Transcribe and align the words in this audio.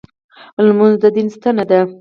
لمونځ 0.65 0.95
د 1.01 1.05
دین 1.15 1.27
ستن 1.35 1.55
ده. 1.69 1.79